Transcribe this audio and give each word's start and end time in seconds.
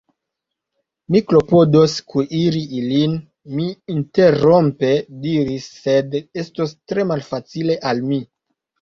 Mi 1.15 1.19
klopodos 1.31 1.97
kuiri 2.13 2.63
ilin, 2.79 3.15
mi 3.59 3.67
interrompe 3.99 4.93
diris, 5.29 5.71
sed 5.87 6.21
estos 6.25 6.79
tre 6.83 7.11
malfacile 7.15 7.83
al 7.95 8.07
mi. 8.13 8.25